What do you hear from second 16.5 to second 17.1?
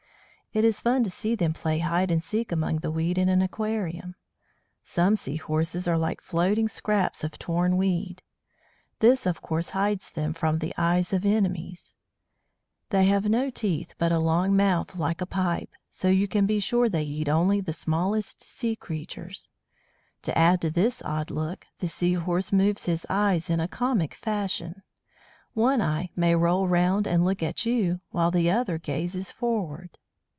sure they